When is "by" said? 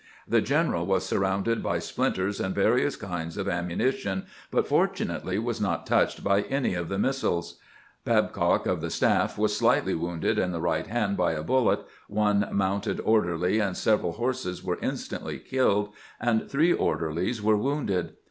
1.61-1.77, 6.23-6.41, 11.17-11.33